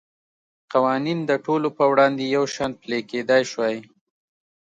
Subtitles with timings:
[0.73, 3.77] قوانین د ټولو په وړاندې یو شان پلی کېدای شوای.